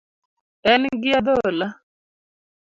En 0.71 0.81
gi 1.01 1.11
adhola 1.19 1.67